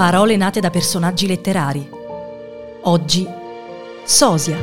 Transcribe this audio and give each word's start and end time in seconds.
Parole 0.00 0.34
nate 0.38 0.60
da 0.60 0.70
personaggi 0.70 1.26
letterari. 1.26 1.86
Oggi, 2.84 3.28
Sosia. 4.02 4.56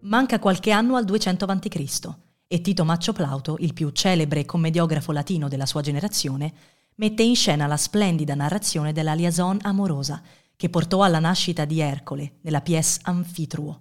Manca 0.00 0.38
qualche 0.38 0.70
anno 0.70 0.96
al 0.96 1.06
200 1.06 1.46
a.C. 1.46 2.08
e 2.46 2.60
Tito 2.60 2.84
Maccio 2.84 3.14
Plauto, 3.14 3.56
il 3.60 3.72
più 3.72 3.88
celebre 3.92 4.44
commediografo 4.44 5.12
latino 5.12 5.48
della 5.48 5.64
sua 5.64 5.80
generazione, 5.80 6.52
mette 6.96 7.22
in 7.22 7.34
scena 7.34 7.66
la 7.66 7.78
splendida 7.78 8.34
narrazione 8.34 8.92
della 8.92 9.14
liaison 9.14 9.56
amorosa 9.62 10.20
che 10.54 10.68
portò 10.68 11.02
alla 11.02 11.18
nascita 11.18 11.64
di 11.64 11.80
Ercole 11.80 12.32
nella 12.42 12.60
pièce 12.60 13.00
Amfitruo. 13.04 13.80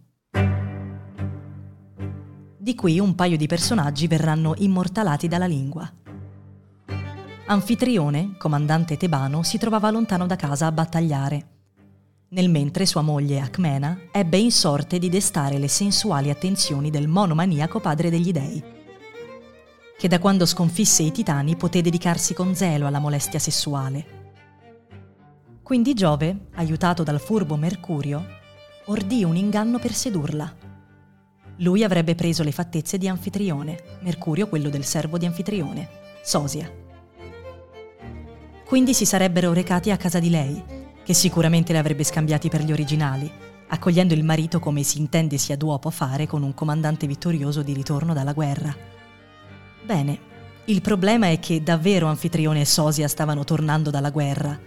Di 2.58 2.74
qui 2.74 3.00
un 3.02 3.16
paio 3.16 3.36
di 3.36 3.48
personaggi 3.48 4.08
verranno 4.08 4.54
immortalati 4.56 5.28
dalla 5.28 5.46
lingua. 5.46 5.92
Anfitrione, 7.48 8.38
comandante 8.40 8.98
tebano, 8.98 9.44
si 9.44 9.60
trovava 9.60 9.92
lontano 9.92 10.26
da 10.26 10.36
casa 10.36 10.66
a 10.66 10.72
battagliare. 10.72 11.50
Nel 12.30 12.50
mentre 12.50 12.88
sua 12.88 13.04
moglie 13.04 13.40
Acmena 13.40 14.00
ebbe 14.12 14.38
in 14.38 14.52
sorte 14.52 14.98
di 14.98 15.10
destare 15.10 15.60
le 15.60 15.68
sensuali 15.68 16.32
attenzioni 16.32 16.90
del 16.90 17.08
monomaniaco 17.08 17.80
padre 17.80 18.10
degli 18.10 18.32
dei, 18.32 18.64
che 19.96 20.08
da 20.08 20.18
quando 20.18 20.48
sconfisse 20.48 21.04
i 21.04 21.12
titani 21.12 21.56
poté 21.56 21.82
dedicarsi 21.82 22.34
con 22.34 22.56
zelo 22.56 22.88
alla 22.88 22.98
molestia 22.98 23.38
sessuale. 23.38 24.24
Quindi 25.62 25.94
Giove, 25.94 26.48
aiutato 26.56 27.04
dal 27.04 27.20
furbo 27.20 27.58
Mercurio, 27.58 28.26
ordì 28.86 29.24
un 29.24 29.36
inganno 29.36 29.78
per 29.78 29.94
sedurla. 29.94 30.52
Lui 31.58 31.84
avrebbe 31.84 32.16
preso 32.16 32.42
le 32.42 32.52
fattezze 32.52 32.98
di 32.98 33.08
Anfitrione, 33.08 34.00
Mercurio 34.02 34.50
quello 34.50 34.70
del 34.70 34.84
servo 34.84 35.20
di 35.20 35.28
Anfitrione, 35.28 35.88
Sosia. 36.24 36.85
Quindi 38.66 38.94
si 38.94 39.06
sarebbero 39.06 39.54
recati 39.54 39.92
a 39.92 39.98
casa 39.98 40.20
di 40.20 40.30
lei, 40.30 40.64
che 41.04 41.14
sicuramente 41.14 41.72
le 41.72 41.78
avrebbe 41.78 42.04
scambiati 42.04 42.50
per 42.50 42.64
gli 42.64 42.72
originali, 42.72 43.32
accogliendo 43.68 44.14
il 44.16 44.24
marito 44.24 44.60
come 44.60 44.82
si 44.82 44.98
intende 45.00 45.38
sia 45.38 45.56
duopo 45.56 45.92
fare 45.92 46.26
con 46.26 46.42
un 46.42 46.54
comandante 46.56 47.06
vittorioso 47.06 47.62
di 47.62 47.74
ritorno 47.74 48.14
dalla 48.14 48.34
guerra. 48.34 48.76
Bene, 49.84 50.20
il 50.66 50.82
problema 50.82 51.30
è 51.30 51.40
che 51.40 51.62
davvero 51.62 52.08
Anfitrione 52.08 52.62
e 52.62 52.66
Sosia 52.66 53.08
stavano 53.08 53.44
tornando 53.44 53.92
dalla 53.92 54.10
guerra 54.10 54.60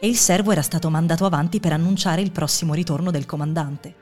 e 0.00 0.08
il 0.08 0.16
servo 0.16 0.50
era 0.50 0.62
stato 0.62 0.90
mandato 0.90 1.24
avanti 1.24 1.60
per 1.60 1.72
annunciare 1.72 2.20
il 2.20 2.32
prossimo 2.32 2.74
ritorno 2.74 3.12
del 3.12 3.24
comandante. 3.24 3.94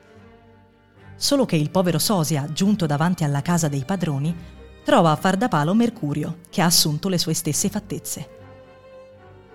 Solo 1.14 1.44
che 1.44 1.56
il 1.56 1.70
povero 1.70 1.98
Sosia, 1.98 2.50
giunto 2.52 2.86
davanti 2.86 3.22
alla 3.22 3.42
casa 3.42 3.68
dei 3.68 3.84
padroni, 3.84 4.34
trova 4.82 5.10
a 5.10 5.16
far 5.16 5.36
da 5.36 5.48
palo 5.48 5.74
Mercurio, 5.74 6.38
che 6.48 6.62
ha 6.62 6.66
assunto 6.66 7.08
le 7.08 7.18
sue 7.18 7.34
stesse 7.34 7.68
fattezze. 7.68 8.40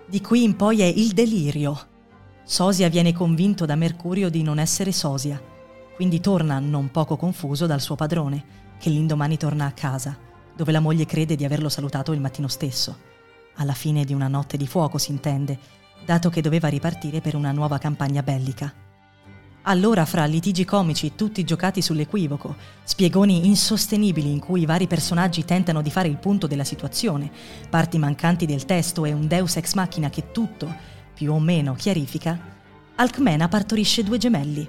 Di 0.09 0.21
qui 0.21 0.43
in 0.43 0.55
poi 0.55 0.79
è 0.79 0.85
il 0.85 1.11
delirio. 1.11 1.77
Sosia 2.45 2.87
viene 2.87 3.11
convinto 3.11 3.65
da 3.65 3.75
Mercurio 3.75 4.29
di 4.29 4.41
non 4.41 4.57
essere 4.57 4.93
Sosia, 4.93 5.37
quindi 5.95 6.21
torna 6.21 6.59
non 6.59 6.91
poco 6.91 7.17
confuso 7.17 7.65
dal 7.65 7.81
suo 7.81 7.95
padrone, 7.95 8.45
che 8.79 8.89
l'indomani 8.89 9.35
torna 9.35 9.65
a 9.65 9.73
casa, 9.73 10.17
dove 10.55 10.71
la 10.71 10.79
moglie 10.79 11.05
crede 11.05 11.35
di 11.35 11.43
averlo 11.43 11.67
salutato 11.67 12.13
il 12.13 12.21
mattino 12.21 12.47
stesso. 12.47 12.97
Alla 13.55 13.73
fine 13.73 14.05
di 14.05 14.13
una 14.13 14.29
notte 14.29 14.55
di 14.55 14.65
fuoco, 14.65 14.97
si 14.97 15.11
intende, 15.11 15.59
dato 16.05 16.29
che 16.29 16.39
doveva 16.39 16.69
ripartire 16.69 17.19
per 17.19 17.35
una 17.35 17.51
nuova 17.51 17.77
campagna 17.77 18.23
bellica. 18.23 18.73
Allora, 19.69 20.05
fra 20.05 20.23
litigi 20.23 20.63
comici 20.63 21.13
tutti 21.13 21.43
giocati 21.43 21.81
sull'equivoco, 21.81 22.55
spiegoni 22.85 23.47
insostenibili 23.47 24.31
in 24.31 24.39
cui 24.39 24.61
i 24.61 24.65
vari 24.65 24.87
personaggi 24.87 25.43
tentano 25.43 25.81
di 25.81 25.91
fare 25.91 26.07
il 26.07 26.15
punto 26.15 26.47
della 26.47 26.63
situazione, 26.63 27.29
parti 27.69 27.97
mancanti 27.97 28.45
del 28.45 28.63
testo 28.63 29.03
e 29.03 29.11
un 29.11 29.27
deus 29.27 29.57
ex 29.57 29.73
machina 29.73 30.09
che 30.09 30.31
tutto, 30.31 30.73
più 31.13 31.33
o 31.33 31.39
meno, 31.39 31.73
chiarifica, 31.73 32.55
Alcmena 32.95 33.49
partorisce 33.49 34.03
due 34.03 34.17
gemelli. 34.17 34.67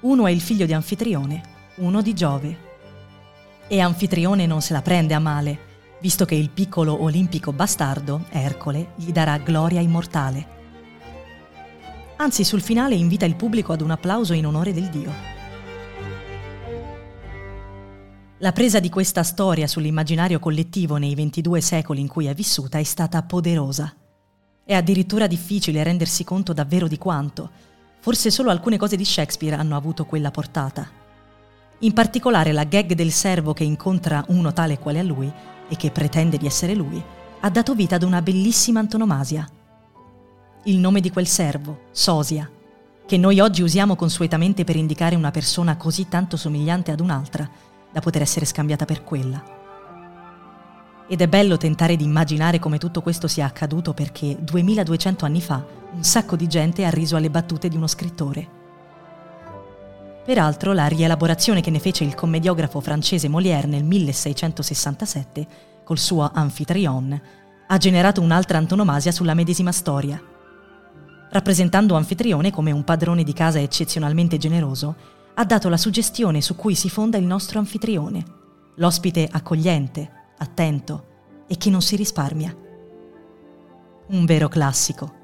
Uno 0.00 0.26
è 0.26 0.32
il 0.32 0.40
figlio 0.40 0.66
di 0.66 0.72
Anfitrione, 0.72 1.40
uno 1.76 2.02
di 2.02 2.12
Giove. 2.12 2.56
E 3.68 3.80
Anfitrione 3.80 4.44
non 4.44 4.60
se 4.60 4.72
la 4.72 4.82
prende 4.82 5.14
a 5.14 5.20
male, 5.20 5.58
visto 6.00 6.24
che 6.24 6.34
il 6.34 6.50
piccolo 6.50 7.00
olimpico 7.00 7.52
bastardo, 7.52 8.24
Ercole, 8.30 8.88
gli 8.96 9.12
darà 9.12 9.38
gloria 9.38 9.80
immortale. 9.80 10.61
Anzi, 12.22 12.44
sul 12.44 12.62
finale 12.62 12.94
invita 12.94 13.24
il 13.24 13.34
pubblico 13.34 13.72
ad 13.72 13.80
un 13.80 13.90
applauso 13.90 14.32
in 14.32 14.46
onore 14.46 14.72
del 14.72 14.88
dio. 14.90 15.12
La 18.38 18.52
presa 18.52 18.78
di 18.78 18.88
questa 18.88 19.24
storia 19.24 19.66
sull'immaginario 19.66 20.38
collettivo 20.38 20.98
nei 20.98 21.16
22 21.16 21.60
secoli 21.60 22.00
in 22.00 22.06
cui 22.06 22.26
è 22.26 22.34
vissuta 22.34 22.78
è 22.78 22.84
stata 22.84 23.20
poderosa. 23.24 23.92
È 24.62 24.72
addirittura 24.72 25.26
difficile 25.26 25.82
rendersi 25.82 26.22
conto 26.22 26.52
davvero 26.52 26.86
di 26.86 26.96
quanto. 26.96 27.50
Forse 27.98 28.30
solo 28.30 28.50
alcune 28.50 28.76
cose 28.76 28.94
di 28.94 29.04
Shakespeare 29.04 29.56
hanno 29.56 29.74
avuto 29.74 30.04
quella 30.04 30.30
portata. 30.30 30.88
In 31.80 31.92
particolare 31.92 32.52
la 32.52 32.62
gag 32.62 32.92
del 32.92 33.10
servo 33.10 33.52
che 33.52 33.64
incontra 33.64 34.24
uno 34.28 34.52
tale 34.52 34.78
quale 34.78 35.00
a 35.00 35.02
lui 35.02 35.30
e 35.68 35.74
che 35.74 35.90
pretende 35.90 36.36
di 36.36 36.46
essere 36.46 36.76
lui, 36.76 37.02
ha 37.40 37.50
dato 37.50 37.74
vita 37.74 37.96
ad 37.96 38.04
una 38.04 38.22
bellissima 38.22 38.78
antonomasia– 38.78 39.44
il 40.64 40.78
nome 40.78 41.00
di 41.00 41.10
quel 41.10 41.26
servo, 41.26 41.86
Sosia, 41.90 42.48
che 43.04 43.16
noi 43.16 43.40
oggi 43.40 43.62
usiamo 43.62 43.96
consuetamente 43.96 44.62
per 44.62 44.76
indicare 44.76 45.16
una 45.16 45.32
persona 45.32 45.76
così 45.76 46.08
tanto 46.08 46.36
somigliante 46.36 46.92
ad 46.92 47.00
un'altra 47.00 47.48
da 47.90 48.00
poter 48.00 48.22
essere 48.22 48.44
scambiata 48.44 48.84
per 48.84 49.02
quella. 49.02 49.42
Ed 51.08 51.20
è 51.20 51.26
bello 51.26 51.56
tentare 51.56 51.96
di 51.96 52.04
immaginare 52.04 52.60
come 52.60 52.78
tutto 52.78 53.02
questo 53.02 53.26
sia 53.26 53.44
accaduto 53.44 53.92
perché 53.92 54.36
2200 54.38 55.24
anni 55.24 55.40
fa 55.40 55.64
un 55.94 56.04
sacco 56.04 56.36
di 56.36 56.46
gente 56.46 56.84
ha 56.84 56.90
riso 56.90 57.16
alle 57.16 57.28
battute 57.28 57.68
di 57.68 57.76
uno 57.76 57.88
scrittore. 57.88 58.60
Peraltro 60.24 60.72
la 60.72 60.86
rielaborazione 60.86 61.60
che 61.60 61.70
ne 61.70 61.80
fece 61.80 62.04
il 62.04 62.14
commediografo 62.14 62.80
francese 62.80 63.26
Molière 63.26 63.66
nel 63.66 63.82
1667, 63.82 65.46
col 65.82 65.98
suo 65.98 66.30
Amphitryon, 66.32 67.20
ha 67.66 67.76
generato 67.78 68.20
un'altra 68.20 68.58
antonomasia 68.58 69.10
sulla 69.10 69.34
medesima 69.34 69.72
storia, 69.72 70.22
rappresentando 71.32 71.94
Anfitrione 71.94 72.52
come 72.52 72.70
un 72.70 72.84
padrone 72.84 73.24
di 73.24 73.32
casa 73.32 73.58
eccezionalmente 73.58 74.36
generoso, 74.38 74.94
ha 75.34 75.44
dato 75.44 75.68
la 75.68 75.78
suggestione 75.78 76.42
su 76.42 76.54
cui 76.54 76.74
si 76.74 76.90
fonda 76.90 77.16
il 77.16 77.24
nostro 77.24 77.58
anfitrione, 77.58 78.24
l'ospite 78.76 79.28
accogliente, 79.30 80.10
attento 80.36 81.06
e 81.48 81.56
che 81.56 81.70
non 81.70 81.80
si 81.80 81.96
risparmia. 81.96 82.54
Un 84.08 84.24
vero 84.26 84.48
classico. 84.48 85.20